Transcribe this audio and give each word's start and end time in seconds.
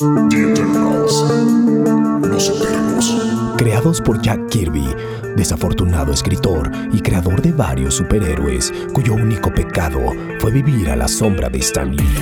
Los 0.00 0.30
Eternos. 2.50 3.54
Creados 3.56 4.00
por 4.00 4.22
Jack 4.22 4.48
Kirby, 4.48 4.86
desafortunado 5.34 6.12
escritor 6.12 6.70
y 6.92 7.00
creador 7.00 7.42
de 7.42 7.50
varios 7.50 7.96
superhéroes, 7.96 8.72
cuyo 8.92 9.14
único 9.14 9.52
pecado 9.52 9.98
fue 10.38 10.52
vivir 10.52 10.88
a 10.90 10.96
la 10.96 11.08
sombra 11.08 11.48
de 11.50 11.58
Stan 11.58 11.90
Lee. 11.90 12.14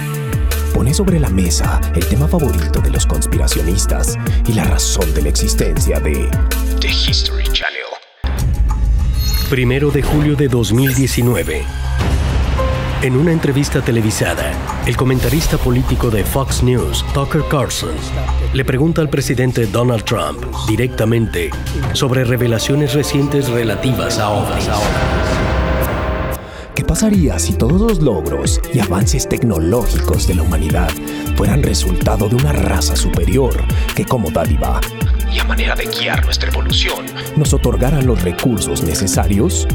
Pone 0.73 0.95
sobre 0.95 1.21
la 1.21 1.29
mesa 1.29 1.79
el 1.95 2.07
tema 2.07 2.27
favorito 2.27 2.81
de 2.81 2.91
los 2.91 3.05
conspiracionistas 3.05 4.17
y 4.47 4.55
la 4.55 4.65
razón 4.65 5.13
de 5.13 5.21
la 5.23 5.29
existencia 5.29 6.01
de 6.01 6.31
The 6.81 6.89
History 6.89 7.45
Channel. 7.53 7.83
Primero 9.51 9.91
de 9.91 10.03
julio 10.03 10.35
de 10.35 10.49
2019. 10.49 11.63
En 13.03 13.15
una 13.15 13.31
entrevista 13.31 13.83
televisada, 13.83 14.53
el 14.87 14.97
comentarista 14.97 15.59
político 15.59 16.11
de 16.11 16.25
Fox 16.25 16.63
News, 16.63 17.05
Tucker 17.13 17.43
Carlson, 17.51 17.95
le 18.55 18.65
pregunta 18.65 19.03
al 19.03 19.11
presidente 19.11 19.67
Donald 19.67 20.03
Trump 20.05 20.43
directamente 20.67 21.51
sobre 21.93 22.25
revelaciones 22.25 22.95
recientes 22.95 23.51
relativas 23.51 24.19
a 24.19 24.31
ovnis. 24.31 24.69
¿Qué 26.75 26.85
pasaría 26.85 27.39
si 27.39 27.53
todos 27.53 27.81
los 27.81 28.01
logros 28.01 28.63
y 28.73 28.81
avances 28.81 29.29
tecnológicos 29.29 30.27
de 30.27 30.37
la 30.37 30.43
humanidad 30.43 30.91
fueran 31.37 31.63
resultado 31.63 32.31
de 32.31 32.37
una 32.37 32.53
raza 32.53 32.97
superior 32.97 33.63
que 33.95 34.07
como 34.07 34.31
dádiva 34.31 34.81
y 35.33 35.39
a 35.39 35.45
manera 35.45 35.77
de 35.77 35.85
guiar 35.85 36.25
nuestra 36.25 36.49
evolución 36.49 37.05
nos 37.37 37.53
otorgaran 37.53 38.07
los 38.07 38.23
recursos 38.23 38.83
necesarios? 38.83 39.69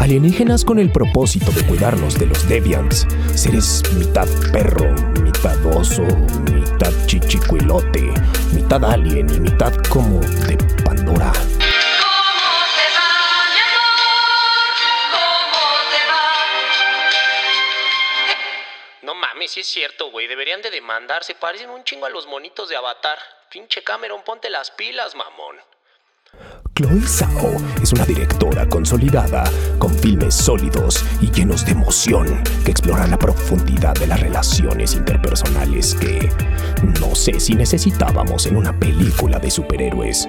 Alienígenas 0.00 0.64
con 0.64 0.78
el 0.78 0.90
propósito 0.90 1.50
de 1.52 1.64
cuidarnos 1.66 2.18
de 2.18 2.26
los 2.26 2.48
Deviants, 2.48 3.06
seres 3.34 3.82
mitad 3.94 4.28
perro, 4.52 4.90
mitad 5.22 5.64
oso, 5.66 6.02
mitad 6.50 6.92
chichicuilote, 7.06 8.12
mitad 8.52 8.84
alien 8.84 9.28
y 9.34 9.40
mitad 9.40 9.74
como 9.88 10.20
de 10.20 10.56
Pandora. 10.84 11.32
No 19.02 19.14
mames, 19.14 19.52
sí 19.52 19.60
es 19.60 19.66
cierto, 19.66 20.10
güey. 20.10 20.26
Deberían 20.26 20.62
de 20.62 20.70
demandarse. 20.70 21.34
Parecen 21.34 21.70
un 21.70 21.84
chingo 21.84 22.06
a 22.06 22.10
los 22.10 22.26
monitos 22.26 22.68
de 22.68 22.76
Avatar. 22.76 23.18
Pinche 23.50 23.82
Cameron, 23.82 24.22
ponte 24.22 24.48
las 24.48 24.70
pilas, 24.70 25.14
mamón. 25.14 25.56
Chloe 26.82 27.00
Zhao 27.06 27.52
es 27.80 27.92
una 27.92 28.04
directora 28.04 28.66
consolidada, 28.66 29.44
con 29.78 29.94
filmes 29.94 30.34
sólidos 30.34 31.04
y 31.20 31.30
llenos 31.30 31.64
de 31.64 31.72
emoción 31.72 32.42
que 32.64 32.72
exploran 32.72 33.10
la 33.10 33.18
profundidad 33.18 33.94
de 33.94 34.08
las 34.08 34.20
relaciones 34.20 34.94
interpersonales 34.94 35.94
que 35.94 36.28
no 37.00 37.14
sé 37.14 37.38
si 37.38 37.54
necesitábamos 37.54 38.46
en 38.46 38.56
una 38.56 38.72
película 38.76 39.38
de 39.38 39.50
superhéroes. 39.50 40.28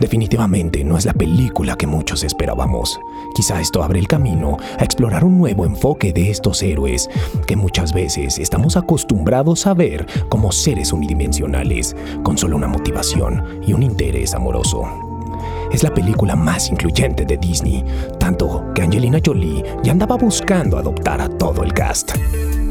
Definitivamente 0.00 0.82
no 0.82 0.96
es 0.96 1.04
la 1.04 1.12
película 1.12 1.76
que 1.76 1.86
muchos 1.86 2.24
esperábamos. 2.24 2.98
Quizá 3.34 3.60
esto 3.60 3.82
abre 3.82 3.98
el 3.98 4.08
camino 4.08 4.56
a 4.78 4.84
explorar 4.84 5.24
un 5.24 5.36
nuevo 5.36 5.66
enfoque 5.66 6.12
de 6.14 6.30
estos 6.30 6.62
héroes 6.62 7.10
que 7.46 7.56
muchas 7.56 7.92
veces 7.92 8.38
estamos 8.38 8.78
acostumbrados 8.78 9.66
a 9.66 9.74
ver 9.74 10.06
como 10.30 10.52
seres 10.52 10.92
unidimensionales, 10.92 11.94
con 12.22 12.38
solo 12.38 12.56
una 12.56 12.68
motivación 12.68 13.60
y 13.66 13.74
un 13.74 13.82
interés 13.82 14.32
amoroso. 14.32 15.05
Es 15.72 15.82
la 15.82 15.92
película 15.92 16.36
más 16.36 16.70
incluyente 16.70 17.24
de 17.24 17.36
Disney, 17.36 17.84
tanto 18.18 18.64
que 18.74 18.82
Angelina 18.82 19.20
Jolie 19.24 19.64
ya 19.82 19.92
andaba 19.92 20.16
buscando 20.16 20.78
adoptar 20.78 21.20
a 21.20 21.28
todo 21.28 21.62
el 21.62 21.72
cast. 21.72 22.12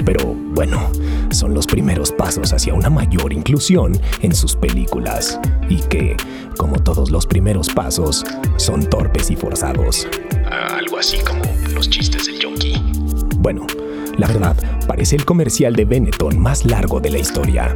Pero 0.05 0.35
bueno, 0.53 0.89
son 1.31 1.53
los 1.53 1.67
primeros 1.67 2.11
pasos 2.11 2.53
hacia 2.53 2.73
una 2.73 2.89
mayor 2.89 3.33
inclusión 3.33 3.99
en 4.21 4.33
sus 4.33 4.55
películas 4.55 5.39
y 5.69 5.77
que, 5.81 6.15
como 6.57 6.79
todos 6.79 7.11
los 7.11 7.25
primeros 7.25 7.69
pasos, 7.69 8.23
son 8.57 8.85
torpes 8.89 9.29
y 9.31 9.35
forzados. 9.35 10.07
Algo 10.49 10.97
así 10.97 11.17
como 11.19 11.43
los 11.73 11.89
chistes 11.89 12.25
del 12.27 12.39
Yonki. 12.39 12.81
Bueno, 13.37 13.65
la 14.17 14.27
verdad, 14.27 14.55
parece 14.87 15.15
el 15.15 15.25
comercial 15.25 15.75
de 15.75 15.85
Benetton 15.85 16.39
más 16.39 16.65
largo 16.65 16.99
de 16.99 17.09
la 17.09 17.17
historia. 17.17 17.75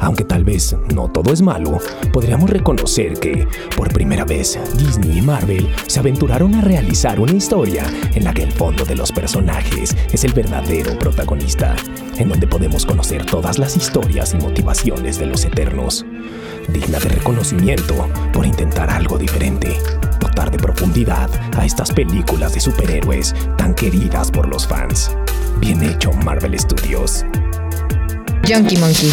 Aunque 0.00 0.24
tal 0.24 0.44
vez 0.44 0.76
no 0.94 1.08
todo 1.08 1.32
es 1.32 1.42
malo, 1.42 1.78
podríamos 2.12 2.50
reconocer 2.50 3.18
que, 3.18 3.46
por 3.76 3.92
primera 3.92 4.24
vez, 4.24 4.58
Disney 4.76 5.18
y 5.18 5.22
Marvel 5.22 5.68
se 5.86 6.00
aventuraron 6.00 6.54
a 6.54 6.60
realizar 6.60 7.20
una 7.20 7.32
historia 7.32 7.84
en 8.14 8.24
la 8.24 8.34
que 8.34 8.42
el 8.42 8.52
fondo 8.52 8.84
de 8.84 8.96
los 8.96 9.12
personajes 9.12 9.96
es 10.12 10.24
el 10.24 10.32
verdadero 10.32 10.98
protagonista, 10.98 11.76
en 12.16 12.28
donde 12.28 12.46
podemos 12.46 12.86
conocer 12.86 13.24
todas 13.26 13.58
las 13.58 13.76
historias 13.76 14.34
y 14.34 14.38
motivaciones 14.38 15.18
de 15.18 15.26
los 15.26 15.44
Eternos. 15.44 16.04
Digna 16.68 16.98
de 16.98 17.08
reconocimiento 17.10 18.08
por 18.32 18.46
intentar 18.46 18.90
algo 18.90 19.18
diferente, 19.18 19.76
dotar 20.20 20.50
de 20.50 20.58
profundidad 20.58 21.28
a 21.56 21.64
estas 21.64 21.90
películas 21.90 22.54
de 22.54 22.60
superhéroes 22.60 23.34
tan 23.56 23.74
queridas 23.74 24.30
por 24.30 24.48
los 24.48 24.66
fans. 24.66 25.10
Bien 25.60 25.82
hecho, 25.82 26.12
Marvel 26.12 26.58
Studios. 26.58 27.24
Junkie 28.46 28.76
Monkey. 28.78 29.12